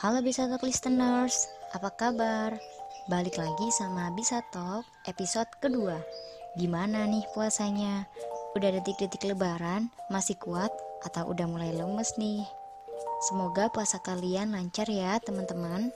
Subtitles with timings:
[0.00, 1.44] Halo Bisa Talk listeners,
[1.76, 2.56] apa kabar?
[3.12, 6.00] Balik lagi sama Bisa Talk episode kedua
[6.56, 8.08] Gimana nih puasanya?
[8.56, 10.72] Udah detik-detik lebaran, masih kuat
[11.04, 12.48] atau udah mulai lemes nih?
[13.28, 15.92] Semoga puasa kalian lancar ya teman-teman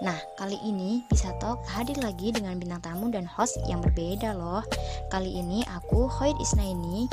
[0.00, 4.64] Nah, kali ini Bisa Talk hadir lagi dengan bintang tamu dan host yang berbeda loh
[5.12, 7.04] Kali ini aku Hoid Isnaini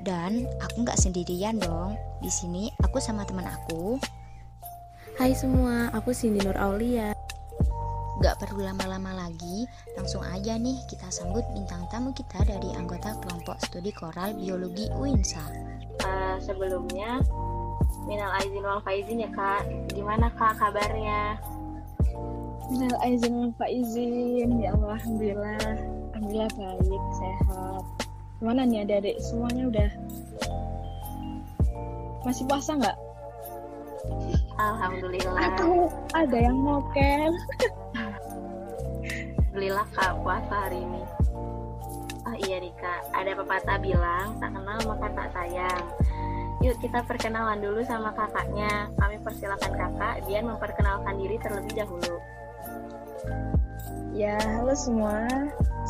[0.00, 1.94] dan aku nggak sendirian dong.
[2.18, 3.96] Di sini aku sama teman aku,
[5.14, 7.14] Hai semua, aku Cindy Nur Aulia.
[8.18, 9.62] Gak perlu lama-lama lagi,
[9.94, 15.46] langsung aja nih kita sambut bintang tamu kita dari anggota kelompok studi koral biologi UINSA.
[16.02, 17.22] Uh, sebelumnya,
[18.10, 19.62] minal aizin wal faizin ya kak.
[19.94, 21.38] Gimana kak kabarnya?
[22.74, 25.62] Minal aizin wal faizin, ya Allah, alhamdulillah,
[26.10, 27.82] alhamdulillah baik, sehat.
[28.42, 29.90] Gimana nih adik-adik, semuanya udah
[32.26, 32.98] masih puasa nggak?
[34.58, 35.42] Alhamdulillah.
[35.54, 37.32] Atau ada yang mokel.
[39.54, 41.02] Alhamdulillah kak puasa hari ini.
[42.24, 45.84] Oh iya Rika, ada pepatah bilang tak kenal maka tak sayang.
[46.64, 48.88] Yuk kita perkenalan dulu sama kakaknya.
[48.96, 52.16] Kami persilakan kakak, dia memperkenalkan diri terlebih dahulu.
[54.16, 55.28] Ya, halo semua.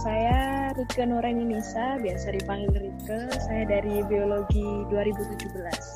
[0.00, 3.30] Saya Rika Nurani Nisa, biasa dipanggil Rika.
[3.38, 5.93] Saya dari Biologi 2017.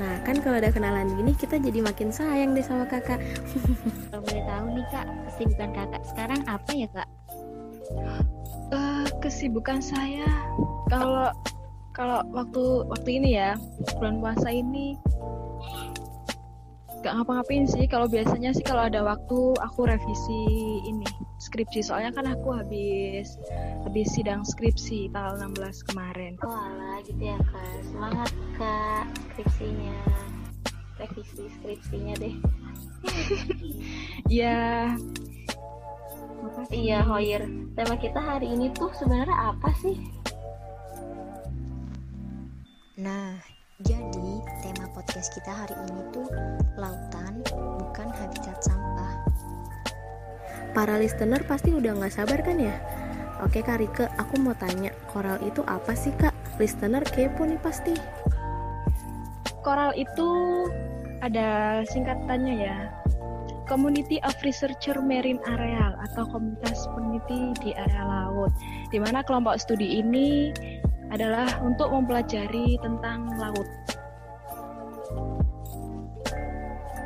[0.00, 3.20] Nah, kan kalau ada kenalan gini kita jadi makin sayang deh sama kakak.
[4.08, 7.08] kalau boleh tahu nih kak, kesibukan kakak sekarang apa ya kak?
[8.72, 10.24] Uh, kesibukan saya
[10.88, 11.28] kalau
[11.92, 13.58] kalau waktu waktu ini ya
[13.98, 14.96] bulan puasa ini
[17.00, 17.84] gak ngapa-ngapain sih.
[17.88, 20.40] Kalau biasanya sih kalau ada waktu aku revisi
[20.84, 21.08] ini
[21.40, 21.80] skripsi.
[21.80, 23.40] Soalnya kan aku habis
[23.88, 26.36] habis sidang skripsi tanggal 16 kemarin.
[26.44, 27.76] Oh alah gitu ya kak.
[27.88, 29.96] Semangat kak skripsinya.
[31.00, 32.34] Revisi skripsinya deh.
[34.28, 34.92] Ya
[36.70, 39.96] iya Hoyer tema kita hari ini tuh sebenarnya apa sih?
[43.00, 43.49] Nah
[43.84, 46.28] jadi, tema podcast kita hari ini tuh
[46.76, 47.40] lautan
[47.80, 49.24] bukan habitat sampah.
[50.76, 52.76] Para listener pasti udah gak sabar kan ya?
[53.40, 56.36] Oke Kak Rike, aku mau tanya, koral itu apa sih Kak?
[56.60, 57.96] Listener kepo nih pasti.
[59.64, 60.28] Koral itu
[61.24, 62.76] ada singkatannya ya.
[63.64, 68.50] Community of Researcher Marine Areal atau komunitas peneliti di area laut.
[68.90, 70.50] Di mana kelompok studi ini
[71.10, 73.66] adalah untuk mempelajari tentang laut.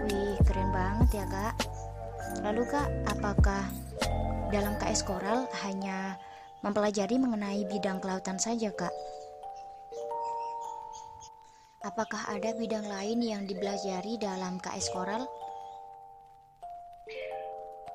[0.05, 1.55] Wih, keren banget ya kak.
[2.45, 3.65] Lalu kak, apakah
[4.53, 6.21] dalam KS Koral hanya
[6.61, 8.93] mempelajari mengenai bidang kelautan saja kak?
[11.85, 15.25] Apakah ada bidang lain yang dipelajari dalam KS Koral?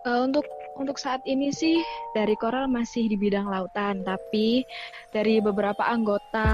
[0.07, 0.47] Uh, untuk
[0.79, 1.83] untuk saat ini sih
[2.15, 4.63] dari koral masih di bidang lautan, tapi
[5.11, 6.47] dari beberapa anggota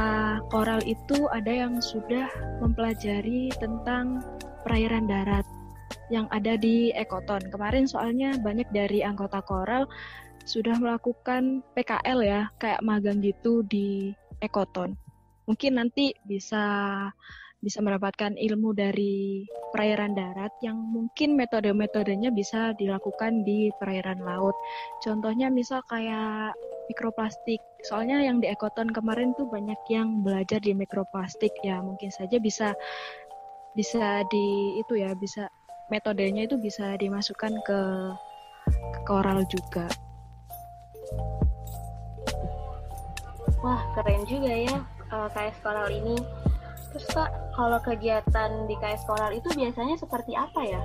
[0.49, 2.25] koral itu ada yang sudah
[2.57, 4.25] mempelajari tentang
[4.65, 5.45] perairan darat
[6.09, 7.53] yang ada di Ekoton.
[7.53, 9.85] Kemarin soalnya banyak dari anggota koral
[10.45, 14.97] sudah melakukan PKL ya, kayak magang gitu di Ekoton.
[15.45, 16.65] Mungkin nanti bisa
[17.65, 19.41] bisa mendapatkan ilmu dari
[19.73, 24.53] perairan darat yang mungkin metode-metodenya bisa dilakukan di perairan laut.
[25.01, 26.53] Contohnya misal kayak
[26.93, 27.57] mikroplastik.
[27.89, 32.77] Soalnya yang di Ekoton kemarin tuh banyak yang belajar di mikroplastik ya, mungkin saja bisa
[33.73, 35.49] bisa di itu ya, bisa
[35.89, 37.81] metodenya itu bisa dimasukkan ke,
[38.69, 39.89] ke koral juga.
[43.65, 44.77] Wah, keren juga ya
[45.11, 46.15] uh, KS Koral ini
[46.95, 47.27] Terus Kak,
[47.59, 50.79] kalau kegiatan di KS Koral itu biasanya seperti apa ya?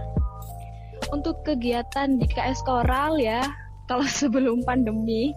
[1.15, 3.47] Untuk kegiatan di KS Koral ya,
[3.87, 5.31] kalau sebelum pandemi,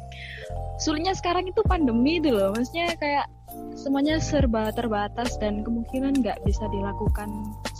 [0.81, 3.29] sulitnya sekarang itu pandemi itu loh, maksudnya kayak
[3.77, 7.29] semuanya serba terbatas dan kemungkinan nggak bisa dilakukan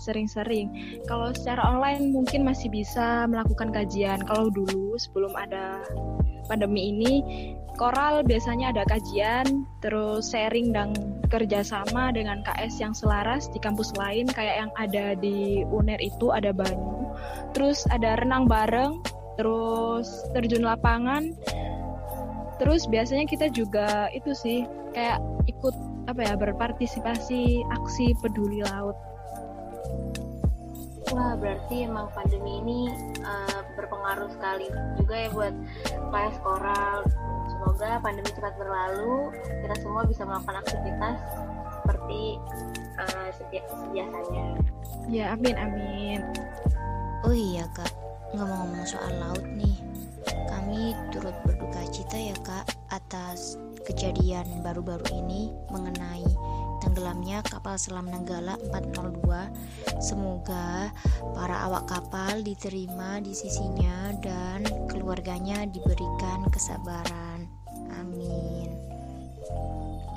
[0.04, 1.00] sering-sering.
[1.08, 4.20] Kalau secara online mungkin masih bisa melakukan kajian.
[4.28, 5.80] Kalau dulu sebelum ada
[6.52, 7.14] pandemi ini
[7.74, 10.94] Koral biasanya ada kajian, terus sharing dan
[11.34, 16.54] kerjasama dengan KS yang selaras di kampus lain, kayak yang ada di UNER itu ada
[16.54, 17.18] Banyu,
[17.58, 19.02] terus ada renang bareng,
[19.42, 20.06] terus
[20.38, 21.34] terjun lapangan,
[22.62, 25.18] terus biasanya kita juga itu sih kayak
[25.50, 25.74] ikut
[26.06, 28.94] apa ya berpartisipasi aksi peduli laut.
[31.14, 32.80] Wah berarti emang pandemi ini
[33.22, 34.68] uh, berpengaruh sekali
[34.98, 35.54] juga ya buat
[36.10, 37.06] KS Koral
[37.64, 39.32] Semoga pandemi cepat berlalu,
[39.64, 41.18] kita semua bisa melakukan aktivitas
[41.80, 42.22] seperti
[43.00, 43.30] uh,
[43.92, 44.46] biasanya.
[45.08, 46.20] Ya, amin amin.
[47.24, 47.92] Oh iya kak,
[48.36, 49.80] ngomong-ngomong soal laut nih,
[50.52, 53.56] kami turut berduka cita ya kak atas
[53.88, 56.28] kejadian baru-baru ini mengenai
[56.84, 60.04] tenggelamnya kapal selam Nanggala 402.
[60.04, 60.92] Semoga
[61.32, 67.48] para awak kapal diterima di sisinya dan keluarganya diberikan kesabaran.
[67.96, 68.68] Amin.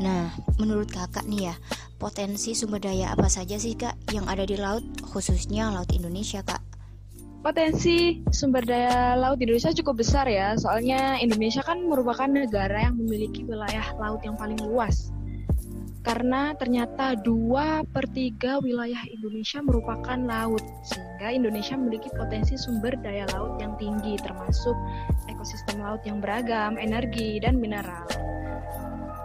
[0.02, 1.56] Nah, menurut kakak nih ya,
[2.02, 6.60] potensi sumber daya apa saja sih kak yang ada di laut, khususnya laut Indonesia kak?
[7.46, 13.46] Potensi sumber daya laut Indonesia cukup besar ya, soalnya Indonesia kan merupakan negara yang memiliki
[13.46, 15.15] wilayah laut yang paling luas
[16.06, 23.26] karena ternyata dua per tiga wilayah Indonesia merupakan laut sehingga Indonesia memiliki potensi sumber daya
[23.34, 24.78] laut yang tinggi termasuk
[25.26, 28.06] ekosistem laut yang beragam, energi dan mineral.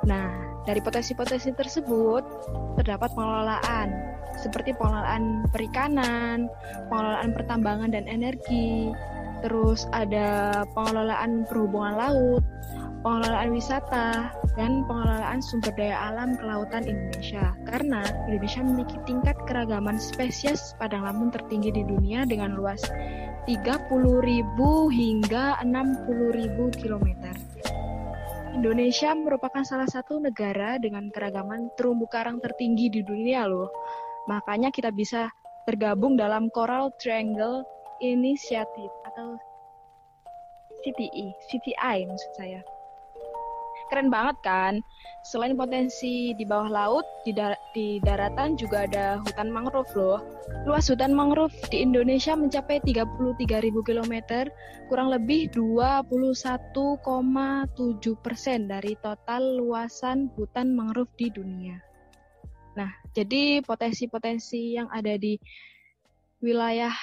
[0.10, 0.34] Nah,
[0.66, 2.26] dari potensi-potensi tersebut
[2.82, 6.50] terdapat pengelolaan seperti pengelolaan perikanan,
[6.90, 8.90] pengelolaan pertambangan dan energi,
[9.46, 12.42] terus ada pengelolaan perhubungan laut,
[13.02, 17.56] pengelolaan wisata, dan pengelolaan sumber daya alam kelautan Indonesia.
[17.66, 22.82] Karena Indonesia memiliki tingkat keragaman spesies padang lamun tertinggi di dunia dengan luas
[23.50, 23.90] 30.000
[24.92, 27.08] hingga 60.000 km.
[28.52, 33.72] Indonesia merupakan salah satu negara dengan keragaman terumbu karang tertinggi di dunia loh.
[34.28, 35.32] Makanya kita bisa
[35.64, 37.64] tergabung dalam Coral Triangle
[38.04, 39.40] Initiative atau
[40.82, 42.62] CTI, CTI maksud saya
[43.92, 44.80] keren banget kan.
[45.28, 50.24] Selain potensi di bawah laut, di, dar di daratan juga ada hutan mangrove loh.
[50.64, 53.44] Luas hutan mangrove di Indonesia mencapai 33.000
[53.84, 54.14] km,
[54.88, 57.06] kurang lebih 21,7
[58.24, 61.78] persen dari total luasan hutan mangrove di dunia.
[62.80, 65.36] Nah, jadi potensi-potensi yang ada di
[66.40, 66.96] wilayah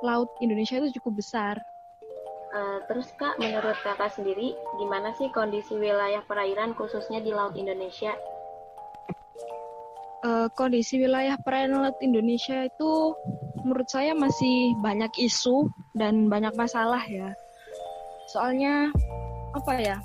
[0.00, 1.58] laut Indonesia itu cukup besar.
[2.56, 8.16] Uh, terus Kak, menurut Kakak sendiri, gimana sih kondisi wilayah perairan khususnya di Laut Indonesia?
[10.24, 13.12] Uh, kondisi wilayah perairan Laut Indonesia itu
[13.60, 15.68] menurut saya masih banyak isu
[16.00, 17.36] dan banyak masalah ya.
[18.32, 18.88] Soalnya
[19.52, 19.96] apa ya?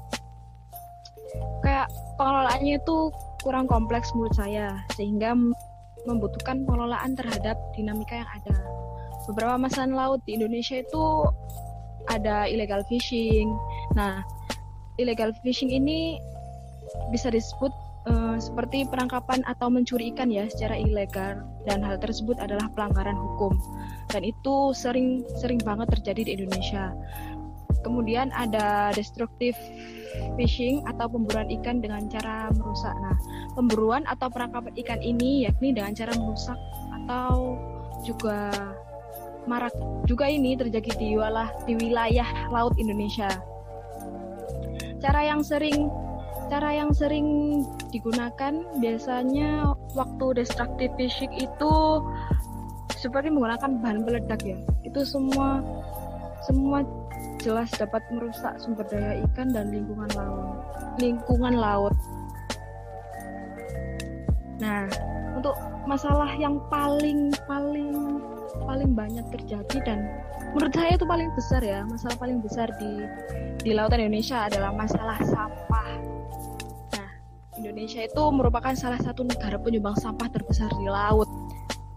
[1.64, 1.88] Kayak
[2.20, 3.16] pengelolaannya itu
[3.48, 5.40] kurang kompleks menurut saya sehingga
[6.04, 8.60] membutuhkan pengelolaan terhadap dinamika yang ada.
[9.32, 11.32] Beberapa masalah laut di Indonesia itu
[12.12, 13.48] ada illegal fishing.
[13.96, 14.22] Nah,
[15.00, 16.20] illegal fishing ini
[17.10, 17.72] bisa disebut
[18.08, 23.56] uh, seperti penangkapan atau mencuri ikan ya secara ilegal dan hal tersebut adalah pelanggaran hukum
[24.12, 26.92] dan itu sering sering banget terjadi di Indonesia.
[27.82, 29.58] Kemudian ada destructive
[30.38, 32.94] fishing atau pemburuan ikan dengan cara merusak.
[32.94, 33.18] Nah,
[33.58, 36.60] pemburuan atau penangkapan ikan ini yakni dengan cara merusak
[37.02, 37.58] atau
[38.06, 38.54] juga
[39.50, 39.74] marak
[40.06, 43.30] juga ini terjadi di wilayah di wilayah laut Indonesia.
[45.02, 45.90] Cara yang sering
[46.52, 47.62] cara yang sering
[47.96, 51.74] digunakan biasanya waktu destructive fishing itu
[53.00, 54.60] seperti menggunakan bahan peledak ya.
[54.86, 55.64] Itu semua
[56.46, 56.86] semua
[57.42, 60.62] jelas dapat merusak sumber daya ikan dan lingkungan laut.
[61.02, 61.96] Lingkungan laut.
[64.62, 64.86] Nah,
[65.34, 65.58] untuk
[65.90, 68.21] masalah yang paling paling
[68.82, 70.10] paling banyak terjadi dan
[70.58, 73.06] menurut saya itu paling besar ya masalah paling besar di
[73.62, 75.90] di lautan Indonesia adalah masalah sampah.
[76.98, 77.10] Nah,
[77.62, 81.30] Indonesia itu merupakan salah satu negara penyumbang sampah terbesar di laut.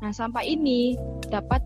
[0.05, 1.01] Nah, sampah ini
[1.33, 1.65] dapat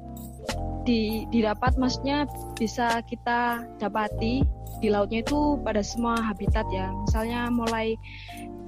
[0.87, 4.46] di, didapat maksudnya bisa kita dapati
[4.78, 6.94] di lautnya itu pada semua habitat ya.
[6.94, 7.98] Misalnya mulai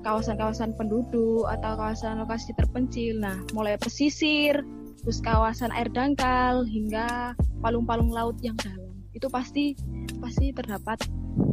[0.03, 3.23] kawasan-kawasan penduduk atau kawasan lokasi terpencil.
[3.23, 4.67] Nah, mulai pesisir,
[5.01, 7.33] terus kawasan air dangkal hingga
[7.65, 9.75] palung-palung laut yang dalam itu pasti
[10.21, 11.03] pasti terdapat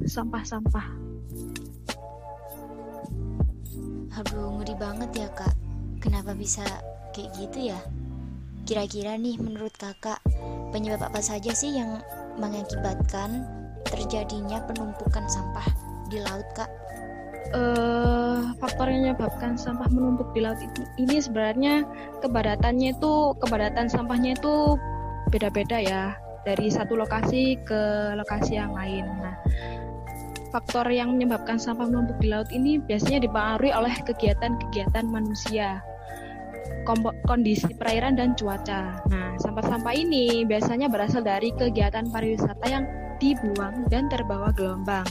[0.05, 0.87] sampah-sampah.
[4.17, 5.53] Aduh ngeri banget ya kak.
[5.97, 6.63] Kenapa bisa
[7.15, 7.79] kayak gitu ya?
[8.67, 10.19] Kira-kira nih menurut kakak
[10.75, 12.03] penyebab apa saja sih yang
[12.37, 13.47] mengakibatkan
[13.87, 15.65] terjadinya penumpukan sampah
[16.11, 16.69] di laut kak?
[17.53, 20.59] Uh, faktor yang menyebabkan sampah menumpuk di laut
[20.97, 21.85] ini sebenarnya
[22.19, 24.75] kebadatannya itu kebadatan sampahnya itu
[25.29, 26.03] beda-beda ya
[26.47, 29.03] dari satu lokasi ke lokasi yang lain.
[29.03, 29.35] Nah,
[30.55, 35.83] faktor yang menyebabkan sampah menumpuk di laut ini biasanya dipengaruhi oleh kegiatan-kegiatan manusia,
[37.27, 39.03] kondisi perairan dan cuaca.
[39.11, 42.87] Nah, sampah-sampah ini biasanya berasal dari kegiatan pariwisata yang
[43.19, 45.05] dibuang dan terbawa gelombang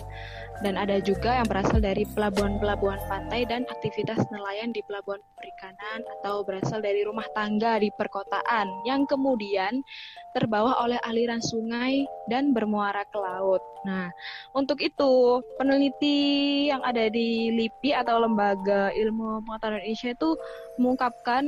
[0.64, 6.40] dan ada juga yang berasal dari pelabuhan-pelabuhan pantai dan aktivitas nelayan di pelabuhan perikanan atau
[6.46, 9.84] berasal dari rumah tangga di perkotaan yang kemudian
[10.32, 13.60] terbawa oleh aliran sungai dan bermuara ke laut.
[13.84, 14.08] Nah,
[14.56, 16.18] untuk itu peneliti
[16.72, 20.30] yang ada di LIPI atau Lembaga Ilmu Pengetahuan Indonesia itu
[20.80, 21.44] mengungkapkan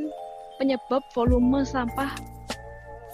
[0.61, 2.13] penyebab volume sampah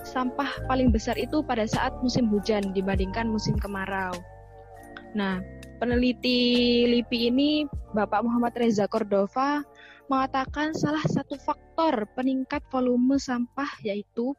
[0.04, 4.12] sampah paling besar itu pada saat musim hujan dibandingkan musim kemarau.
[5.16, 5.40] Nah,
[5.78, 7.50] peneliti LIPI ini
[7.94, 9.62] Bapak Muhammad Reza Cordova
[10.08, 14.36] mengatakan salah satu faktor peningkat volume sampah yaitu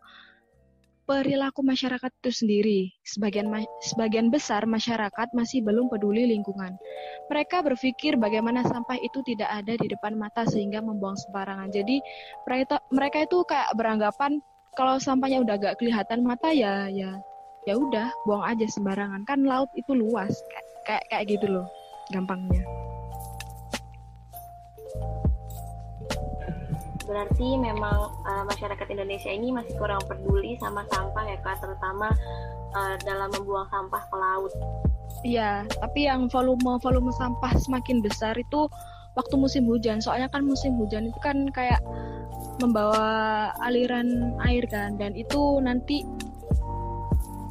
[1.05, 2.81] perilaku masyarakat itu sendiri.
[3.05, 3.49] Sebagian
[3.85, 6.73] sebagian besar masyarakat masih belum peduli lingkungan.
[7.29, 11.69] Mereka berpikir bagaimana sampah itu tidak ada di depan mata sehingga membuang sembarangan.
[11.69, 12.01] Jadi
[12.89, 14.41] mereka itu kayak beranggapan
[14.75, 17.15] kalau sampahnya udah gak kelihatan mata ya ya
[17.65, 21.67] ya udah buang aja sembarangan kan laut itu luas kayak kayak, kayak gitu loh
[22.13, 22.61] gampangnya.
[27.05, 32.09] Berarti memang uh, masyarakat Indonesia ini masih kurang peduli sama sampah ya kak terutama
[32.73, 34.53] uh, dalam membuang sampah ke laut.
[35.25, 38.69] Iya tapi yang volume volume sampah semakin besar itu
[39.13, 40.01] waktu musim hujan.
[40.01, 41.81] Soalnya kan musim hujan itu kan kayak
[42.59, 46.07] membawa aliran air kan dan itu nanti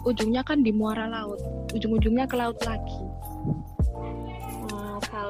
[0.04, 1.40] ujungnya kan di muara laut
[1.72, 3.00] ujung-ujungnya ke laut lagi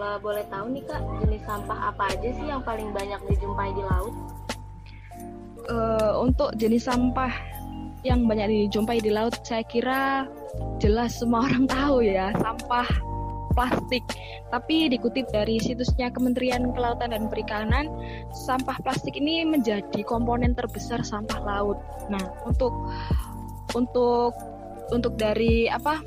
[0.05, 3.83] kalau boleh tahu nih kak jenis sampah apa aja sih yang paling banyak dijumpai di
[3.89, 4.13] laut
[5.73, 7.33] uh, untuk jenis sampah
[8.05, 10.29] yang banyak dijumpai di laut saya kira
[10.77, 12.85] jelas semua orang tahu ya sampah
[13.55, 14.03] plastik.
[14.51, 17.87] Tapi dikutip dari situsnya Kementerian Kelautan dan Perikanan,
[18.35, 21.79] sampah plastik ini menjadi komponen terbesar sampah laut.
[22.11, 22.75] Nah, untuk
[23.79, 24.35] untuk
[24.91, 26.03] untuk dari apa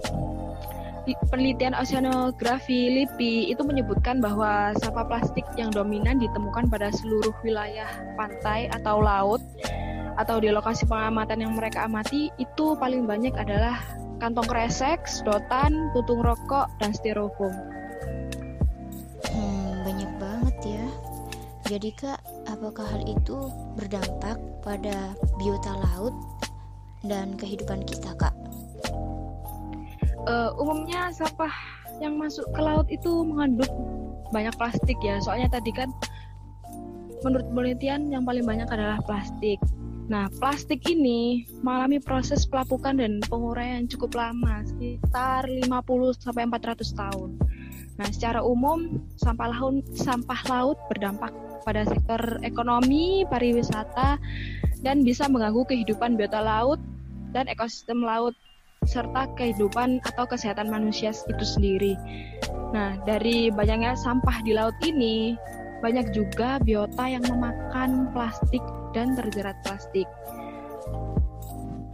[1.30, 7.88] penelitian oceanografi LIPI itu menyebutkan bahwa sampah plastik yang dominan ditemukan pada seluruh wilayah
[8.20, 9.40] pantai atau laut
[10.18, 13.78] atau di lokasi pengamatan yang mereka amati itu paling banyak adalah
[14.18, 17.54] kantong kresek, sedotan, putung rokok, dan styrofoam.
[19.30, 20.86] Hmm, banyak banget ya.
[21.68, 26.16] Jadi kak, apakah hal itu berdampak pada biota laut
[27.06, 28.34] dan kehidupan kita kak?
[30.28, 31.52] Uh, umumnya sampah
[32.04, 33.72] yang masuk ke laut itu mengandung
[34.30, 35.18] banyak plastik ya.
[35.24, 35.90] Soalnya tadi kan
[37.26, 39.58] menurut penelitian yang paling banyak adalah plastik.
[40.08, 45.68] Nah, plastik ini mengalami proses pelapukan dan penguraian cukup lama, sekitar 50
[46.16, 47.30] sampai 400 tahun.
[47.98, 51.34] Nah, secara umum sampah laut sampah laut berdampak
[51.68, 54.16] pada sektor ekonomi, pariwisata
[54.80, 56.80] dan bisa mengganggu kehidupan biota laut
[57.36, 58.38] dan ekosistem laut
[58.86, 61.94] serta kehidupan atau kesehatan manusia itu sendiri.
[62.76, 65.40] Nah, dari banyaknya sampah di laut ini,
[65.82, 70.06] banyak juga biota yang memakan plastik dan terjerat plastik.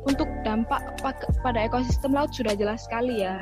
[0.04, 0.84] Untuk dampak
[1.40, 3.40] pada ekosistem laut sudah jelas sekali ya.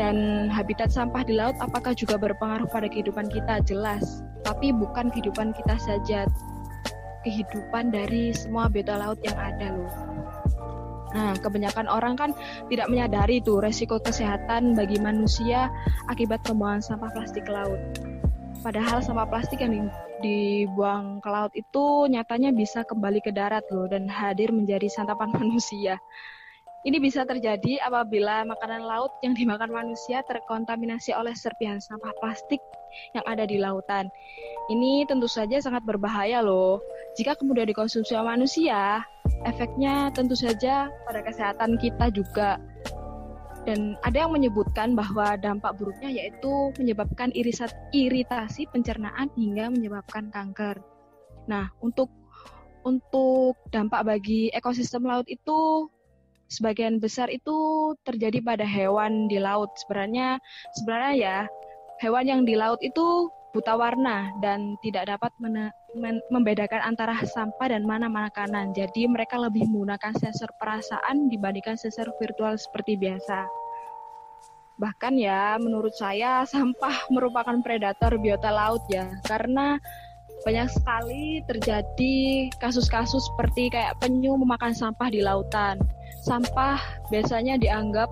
[0.00, 3.60] Dan habitat sampah di laut apakah juga berpengaruh pada kehidupan kita?
[3.68, 6.24] Jelas, tapi bukan kehidupan kita saja,
[7.20, 9.92] kehidupan dari semua biota laut yang ada loh.
[11.10, 12.30] Nah, kebanyakan orang kan
[12.70, 15.66] tidak menyadari tuh resiko kesehatan bagi manusia
[16.06, 17.80] akibat pembuangan sampah plastik ke laut.
[18.60, 19.88] Padahal sampah plastik yang
[20.20, 25.98] dibuang ke laut itu nyatanya bisa kembali ke darat loh dan hadir menjadi santapan manusia.
[26.80, 32.60] Ini bisa terjadi apabila makanan laut yang dimakan manusia terkontaminasi oleh serpihan sampah plastik
[33.12, 34.08] yang ada di lautan.
[34.70, 36.78] Ini tentu saja sangat berbahaya loh.
[37.18, 39.02] Jika kemudian dikonsumsi oleh manusia,
[39.44, 42.62] efeknya tentu saja pada kesehatan kita juga.
[43.68, 50.80] Dan ada yang menyebutkan bahwa dampak buruknya yaitu menyebabkan irisat, iritasi pencernaan hingga menyebabkan kanker.
[51.44, 52.08] Nah, untuk
[52.80, 55.92] untuk dampak bagi ekosistem laut itu
[56.50, 57.54] sebagian besar itu
[58.02, 59.70] terjadi pada hewan di laut.
[59.84, 60.40] Sebenarnya
[60.80, 61.38] sebenarnya ya
[62.00, 65.30] hewan yang di laut itu buta warna dan tidak dapat
[66.32, 68.72] membedakan antara sampah dan mana makanan.
[68.72, 73.44] Jadi mereka lebih menggunakan sensor perasaan dibandingkan sensor virtual seperti biasa.
[74.80, 79.76] Bahkan ya menurut saya sampah merupakan predator biota laut ya karena
[80.40, 85.76] banyak sekali terjadi kasus-kasus seperti kayak penyu memakan sampah di lautan.
[86.24, 86.80] Sampah
[87.12, 88.08] biasanya dianggap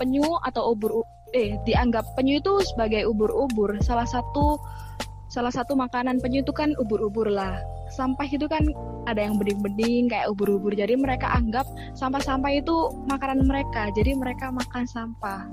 [0.00, 3.76] penyu atau ubur eh dianggap penyu itu sebagai ubur-ubur.
[3.84, 4.60] Salah satu
[5.28, 7.60] salah satu makanan penyu itu kan ubur-ubur lah.
[7.88, 8.64] Sampah itu kan
[9.08, 10.72] ada yang bening-bening kayak ubur-ubur.
[10.76, 11.64] Jadi mereka anggap
[11.96, 13.88] sampah-sampah itu makanan mereka.
[13.96, 15.44] Jadi mereka makan sampah.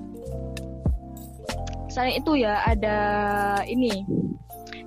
[1.95, 2.99] selain itu ya ada
[3.63, 4.03] ini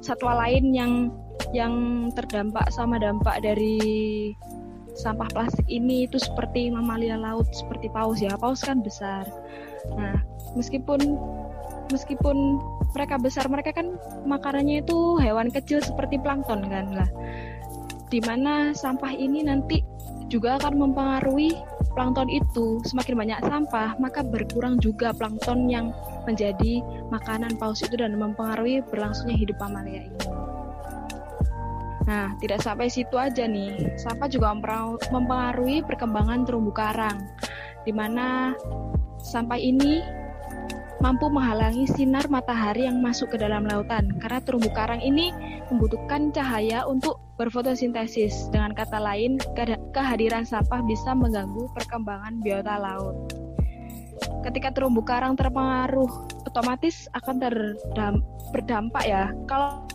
[0.04, 0.92] satwa lain yang
[1.56, 1.74] yang
[2.12, 3.80] terdampak sama dampak dari
[4.92, 9.24] sampah plastik ini itu seperti mamalia laut seperti paus ya paus kan besar
[9.96, 10.20] nah
[10.56, 11.00] meskipun
[11.88, 12.60] meskipun
[12.92, 13.96] mereka besar mereka kan
[14.28, 17.08] makanannya itu hewan kecil seperti plankton kan lah
[18.08, 19.84] di mana sampah ini nanti
[20.28, 21.56] juga akan mempengaruhi
[21.96, 25.92] plankton itu semakin banyak sampah maka berkurang juga plankton yang
[26.28, 30.20] menjadi makanan paus itu dan mempengaruhi berlangsungnya hidup mamalia ini.
[32.08, 33.96] Nah, tidak sampai situ aja nih.
[34.00, 34.52] Sampah juga
[35.12, 37.28] mempengaruhi perkembangan terumbu karang,
[37.84, 38.56] di mana
[39.20, 40.00] sampah ini
[40.98, 44.10] mampu menghalangi sinar matahari yang masuk ke dalam lautan.
[44.18, 45.30] Karena terumbu karang ini
[45.70, 48.50] membutuhkan cahaya untuk berfotosintesis.
[48.50, 49.38] Dengan kata lain,
[49.94, 53.14] kehadiran sampah bisa mengganggu perkembangan biota laut.
[54.42, 56.10] Ketika terumbu karang terpengaruh,
[56.42, 57.38] otomatis akan
[58.50, 59.30] berdampak ya.
[59.46, 59.86] Kalau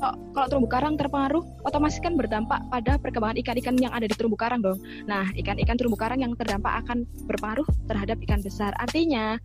[0.00, 4.60] kalau terumbu karang terpengaruh, otomatis kan berdampak pada perkembangan ikan-ikan yang ada di terumbu karang
[4.60, 4.76] dong.
[5.08, 8.76] Nah, ikan-ikan terumbu karang yang terdampak akan berpengaruh terhadap ikan besar.
[8.76, 9.40] Artinya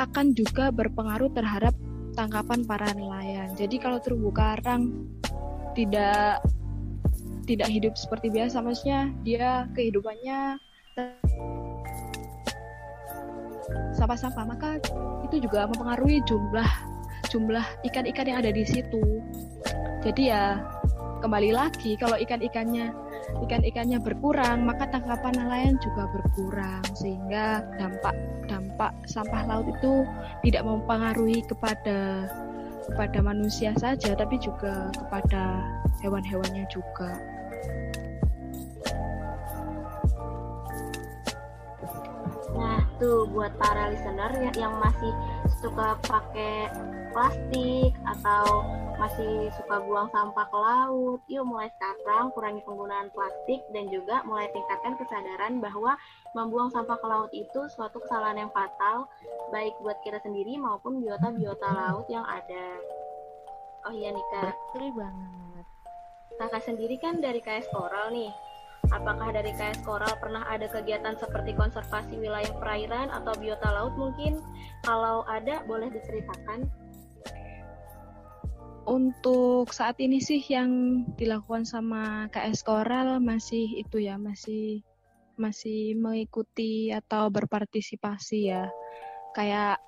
[0.00, 1.76] akan juga berpengaruh terhadap
[2.16, 3.52] tangkapan para nelayan.
[3.52, 5.12] Jadi kalau terumbu karang
[5.76, 6.40] tidak
[7.44, 10.56] tidak hidup seperti biasa, maksudnya dia kehidupannya
[13.92, 14.80] sampah-sampah, maka
[15.28, 16.70] itu juga mempengaruhi jumlah
[17.32, 19.24] jumlah ikan-ikan yang ada di situ.
[20.04, 20.60] Jadi ya
[21.24, 22.92] kembali lagi kalau ikan-ikannya
[23.48, 28.12] ikan-ikannya berkurang maka tangkapan nelayan juga berkurang sehingga dampak
[28.50, 30.04] dampak sampah laut itu
[30.44, 32.28] tidak mempengaruhi kepada
[32.92, 35.64] kepada manusia saja tapi juga kepada
[36.04, 37.16] hewan-hewannya juga.
[42.52, 45.12] Nah, tuh buat para listener yang masih
[45.62, 46.68] suka pakai
[47.12, 48.64] plastik atau
[48.96, 54.46] masih suka buang sampah ke laut, yuk mulai sekarang kurangi penggunaan plastik dan juga mulai
[54.54, 55.98] tingkatkan kesadaran bahwa
[56.38, 59.10] membuang sampah ke laut itu suatu kesalahan yang fatal
[59.50, 62.78] baik buat kita sendiri maupun biota-biota laut yang ada.
[63.90, 64.54] Oh iya Nika.
[64.54, 65.66] Betul banget.
[66.38, 68.30] Kakak sendiri kan dari KS Koral nih.
[68.90, 74.38] Apakah dari KS Koral pernah ada kegiatan seperti konservasi wilayah perairan atau biota laut mungkin?
[74.86, 76.81] Kalau ada, boleh diceritakan.
[78.82, 84.82] Untuk saat ini sih yang dilakukan sama KS Koral masih itu ya, masih
[85.38, 88.66] masih mengikuti atau berpartisipasi ya.
[89.38, 89.78] Kayak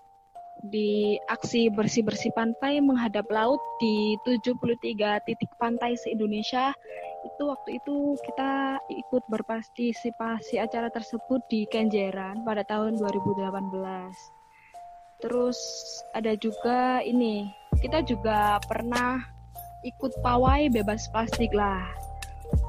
[0.71, 6.71] di aksi bersih-bersih pantai menghadap laut di 73 titik pantai se-Indonesia
[7.27, 13.75] itu waktu itu kita ikut berpartisipasi acara tersebut di Kenjeran pada tahun 2018.
[15.25, 15.59] Terus
[16.13, 17.49] ada juga ini,
[17.85, 19.21] kita juga pernah
[19.85, 21.85] ikut pawai bebas plastik lah.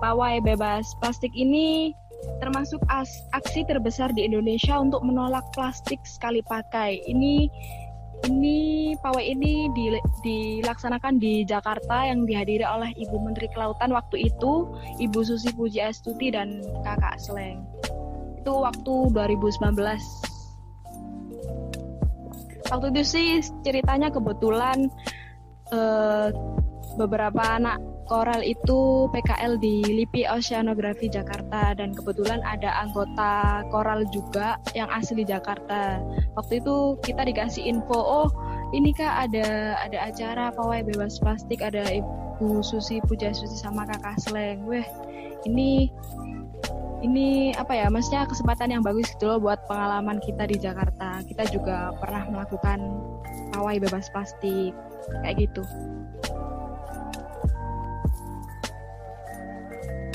[0.03, 1.95] Pawai bebas plastik ini
[2.43, 6.99] termasuk as aksi terbesar di Indonesia untuk menolak plastik sekali pakai.
[7.07, 7.47] Ini
[8.27, 9.71] ini pawai ini
[10.19, 14.67] dilaksanakan di Jakarta yang dihadiri oleh Ibu Menteri Kelautan waktu itu,
[14.99, 17.63] Ibu Susi Puji Astuti dan Kakak Sleng.
[18.35, 20.34] Itu waktu 2019.
[22.71, 23.27] Waktu itu sih
[23.61, 24.89] ceritanya kebetulan
[25.73, 26.29] eh,
[26.95, 34.61] beberapa anak Koral itu PKL di LIPI Oceanografi Jakarta dan kebetulan ada anggota Koral juga
[34.77, 35.97] yang asli Jakarta.
[36.37, 38.29] Waktu itu kita dikasih info, oh
[38.77, 44.21] ini kak ada ada acara pawai bebas plastik, ada Ibu Susi Puja Susi sama Kakak
[44.21, 44.69] Sleng.
[44.69, 44.85] Weh,
[45.49, 45.89] ini
[47.05, 51.45] ini apa ya maksudnya kesempatan yang bagus gitu loh buat pengalaman kita di Jakarta kita
[51.53, 52.81] juga pernah melakukan
[53.53, 54.73] pawai bebas plastik
[55.21, 55.63] kayak gitu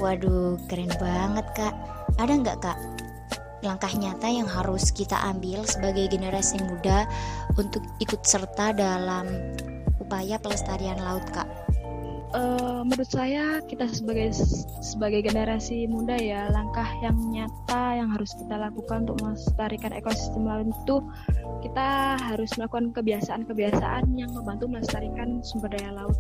[0.01, 1.77] Waduh, keren banget kak.
[2.17, 2.79] Ada nggak kak
[3.61, 7.05] langkah nyata yang harus kita ambil sebagai generasi muda
[7.61, 9.29] untuk ikut serta dalam
[10.01, 11.45] upaya pelestarian laut kak?
[12.31, 14.31] Uh, menurut saya kita sebagai
[14.87, 20.71] sebagai generasi muda ya langkah yang nyata yang harus kita lakukan untuk melestarikan ekosistem laut
[20.71, 21.03] itu
[21.67, 26.15] kita harus melakukan kebiasaan-kebiasaan yang membantu melestarikan sumber daya laut.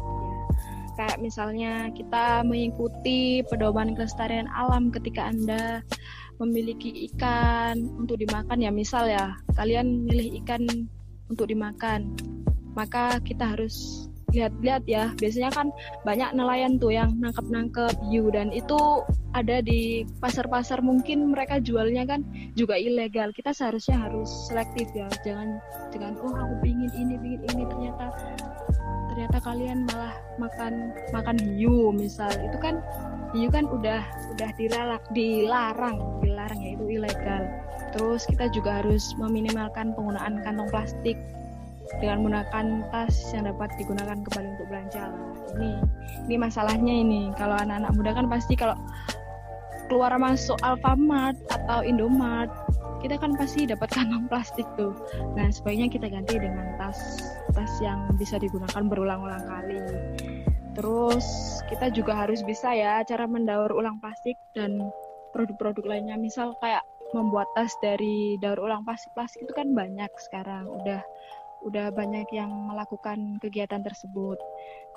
[0.99, 5.87] Kayak misalnya kita mengikuti pedoman kelestarian alam ketika Anda
[6.43, 10.67] memiliki ikan untuk dimakan ya misal ya kalian milih ikan
[11.31, 12.19] untuk dimakan
[12.75, 15.13] maka kita harus lihat-lihat ya.
[15.19, 21.63] Biasanya kan banyak nelayan tuh yang nangkep-nangkep hiu dan itu ada di pasar-pasar mungkin mereka
[21.63, 22.27] jualnya kan
[22.59, 23.31] juga ilegal.
[23.31, 25.07] Kita seharusnya harus selektif ya.
[25.23, 25.59] Jangan
[25.95, 27.63] jangan oh aku pingin ini pingin ini.
[27.67, 28.05] Ternyata
[29.11, 32.31] ternyata kalian malah makan makan hiu misal.
[32.31, 32.83] Itu kan
[33.31, 34.03] hiu kan udah
[34.35, 37.43] udah dilarang dilarang dilarang ya itu ilegal.
[37.91, 41.19] Terus kita juga harus meminimalkan penggunaan kantong plastik
[41.99, 45.23] dengan menggunakan tas yang dapat digunakan kembali untuk belanja lah.
[45.59, 45.71] Ini
[46.31, 47.21] ini masalahnya ini.
[47.35, 48.79] Kalau anak-anak muda kan pasti kalau
[49.91, 52.47] keluar masuk Alfamart atau Indomart,
[53.03, 54.95] kita kan pasti dapat kantong plastik tuh.
[55.35, 57.19] Nah, sebaiknya kita ganti dengan tas
[57.51, 59.83] tas yang bisa digunakan berulang-ulang kali.
[60.79, 61.27] Terus
[61.67, 64.79] kita juga harus bisa ya cara mendaur ulang plastik dan
[65.35, 66.15] produk-produk lainnya.
[66.15, 71.03] Misal kayak membuat tas dari daur ulang plastik plastik itu kan banyak sekarang udah
[71.65, 74.39] udah banyak yang melakukan kegiatan tersebut.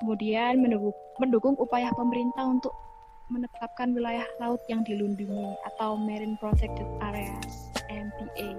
[0.00, 2.72] Kemudian mendukung, mendukung upaya pemerintah untuk
[3.32, 8.50] menetapkan wilayah laut yang dilindungi atau Marine Protected Areas (MPA).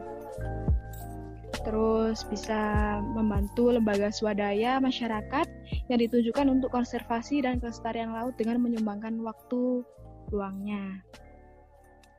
[1.66, 2.62] Terus bisa
[3.02, 5.50] membantu lembaga swadaya masyarakat
[5.90, 9.82] yang ditujukan untuk konservasi dan kelestarian laut dengan menyumbangkan waktu
[10.30, 11.02] luangnya.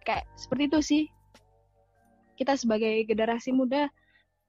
[0.02, 1.02] Kayak seperti itu sih.
[2.36, 3.88] Kita sebagai generasi muda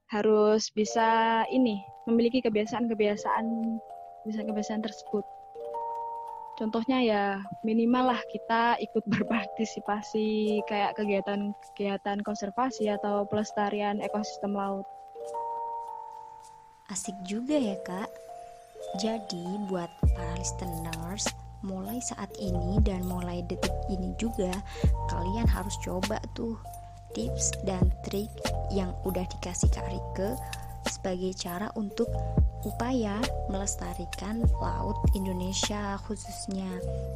[0.08, 3.46] harus bisa ini memiliki kebiasaan-kebiasaan
[4.24, 5.24] kebiasaan-kebiasaan tersebut.
[6.58, 7.22] Contohnya ya
[7.62, 14.88] minimal lah kita ikut berpartisipasi kayak kegiatan-kegiatan konservasi atau pelestarian ekosistem laut.
[16.88, 18.08] Asik juga ya kak.
[18.96, 21.28] Jadi buat para listeners,
[21.60, 24.50] mulai saat ini dan mulai detik ini juga
[25.12, 26.56] kalian harus coba tuh
[27.16, 28.30] tips dan trik
[28.72, 30.36] yang udah dikasih Kak Rike
[30.88, 32.08] sebagai cara untuk
[32.66, 36.68] upaya melestarikan laut Indonesia khususnya.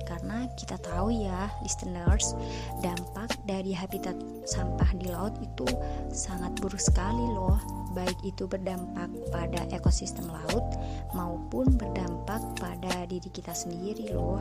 [0.06, 2.36] Karena kita tahu ya listeners
[2.84, 4.14] dampak dari habitat
[4.46, 5.66] sampah di laut itu
[6.12, 7.58] sangat buruk sekali loh.
[7.92, 10.64] Baik itu berdampak pada ekosistem laut
[11.12, 14.40] maupun berdampak pada diri kita sendiri loh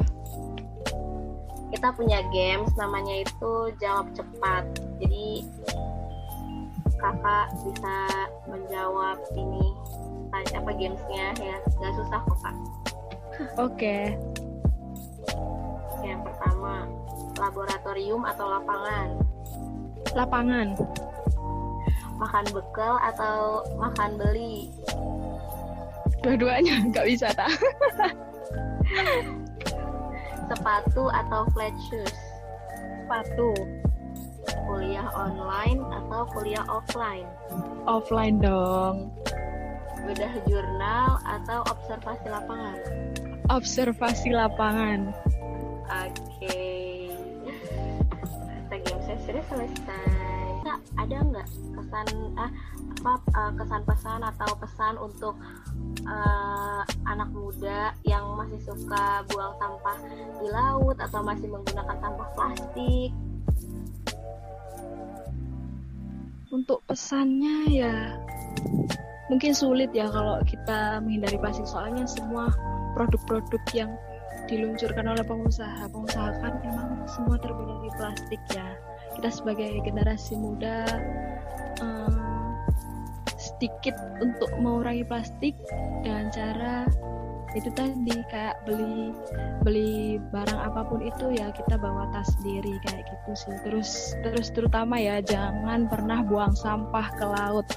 [1.71, 4.67] kita punya games namanya itu jawab cepat.
[4.99, 5.47] Jadi
[6.99, 7.97] kakak bisa
[8.45, 9.65] menjawab ini
[10.29, 11.57] tanya apa gamesnya ya.
[11.79, 12.55] Nggak susah kok kak.
[13.57, 13.57] Oke.
[13.57, 14.03] Okay.
[16.01, 16.89] yang pertama
[17.37, 19.07] laboratorium atau lapangan?
[20.17, 20.67] Lapangan.
[22.17, 24.73] Makan bekal atau makan beli?
[26.25, 27.49] Dua-duanya nggak bisa tak
[30.51, 32.11] sepatu atau flat shoes?
[33.07, 33.55] Sepatu.
[34.67, 37.27] Kuliah online atau kuliah offline?
[37.87, 39.15] Offline dong.
[40.03, 42.77] Bedah jurnal atau observasi lapangan?
[43.47, 45.15] Observasi lapangan.
[45.87, 46.19] Oke.
[46.41, 47.11] Okay.
[48.67, 50.30] Kita game sesi selesai.
[50.99, 52.51] Ada nggak kesan ah
[53.01, 55.35] apa uh, kesan pesan atau pesan untuk
[56.05, 59.97] uh, anak muda yang masih suka buang sampah
[60.37, 63.11] di laut atau masih menggunakan sampah plastik.
[66.51, 67.95] Untuk pesannya ya
[69.31, 72.51] mungkin sulit ya kalau kita menghindari plastik soalnya semua
[72.99, 73.91] produk-produk yang
[74.51, 78.67] diluncurkan oleh pengusaha pengusaha kan memang semua terbuat dari plastik ya
[79.17, 80.85] kita sebagai generasi muda
[81.81, 82.15] um,
[83.35, 85.57] sedikit untuk mengurangi plastik
[86.05, 86.85] dengan cara
[87.51, 89.11] itu tadi kayak beli
[89.67, 93.55] beli barang apa pun itu ya kita bawa tas sendiri kayak gitu sih.
[93.67, 97.67] Terus terus terutama ya jangan pernah buang sampah ke laut.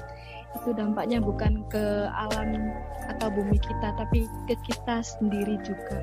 [0.55, 2.71] Itu dampaknya bukan ke alam
[3.11, 5.99] atau bumi kita tapi ke kita sendiri juga.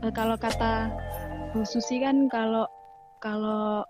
[0.00, 0.88] E, kalau kata
[1.52, 2.64] Bu Susi kan kalau
[3.20, 3.84] kalau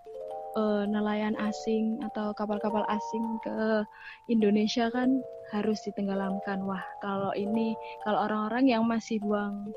[0.55, 3.85] uh, nelayan asing atau kapal-kapal asing ke
[4.29, 5.21] Indonesia kan
[5.53, 6.65] harus ditenggelamkan.
[6.65, 9.69] Wah, kalau ini kalau orang-orang yang masih buang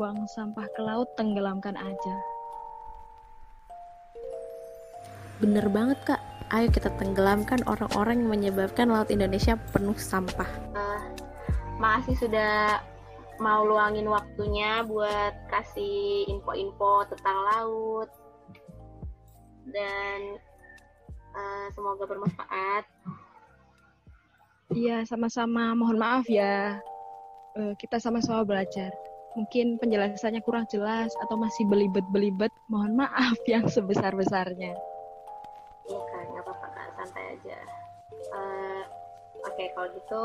[0.00, 2.16] buang sampah ke laut tenggelamkan aja.
[5.38, 6.22] Bener banget kak.
[6.52, 10.48] Ayo kita tenggelamkan orang-orang yang menyebabkan laut Indonesia penuh sampah.
[10.76, 11.00] Uh,
[11.80, 12.82] makasih sudah
[13.40, 18.21] mau luangin waktunya buat kasih info-info tentang laut
[19.72, 20.20] dan
[21.34, 22.84] uh, semoga bermanfaat.
[24.72, 25.76] Iya, sama-sama.
[25.76, 26.80] Mohon maaf ya.
[27.52, 28.88] Uh, kita sama-sama belajar.
[29.36, 32.52] Mungkin penjelasannya kurang jelas atau masih belibet-belibet.
[32.68, 34.76] Mohon maaf yang sebesar-besarnya.
[35.82, 37.58] Iya kan, nggak apa-apa kak, santai aja.
[38.32, 38.82] Uh,
[39.42, 40.22] Oke, okay, kalau gitu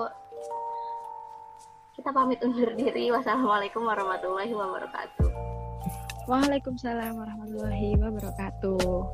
[1.97, 3.09] kita pamit undur diri.
[3.09, 5.27] Wassalamualaikum warahmatullahi wabarakatuh.
[6.29, 9.09] Waalaikumsalam warahmatullahi wabarakatuh.